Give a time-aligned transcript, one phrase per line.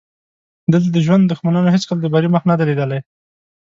[0.73, 2.99] دلته د ژوند دښمنانو هېڅکله د بري مخ نه دی لیدلی.